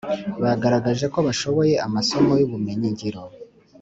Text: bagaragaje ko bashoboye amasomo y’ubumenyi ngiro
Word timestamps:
bagaragaje 0.41 1.05
ko 1.13 1.19
bashoboye 1.27 1.73
amasomo 1.87 2.31
y’ubumenyi 2.39 2.87
ngiro 2.93 3.21